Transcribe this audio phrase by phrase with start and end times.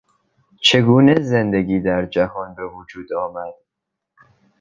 [0.61, 3.53] چگونه زندگی در جهان به وجود آمد؟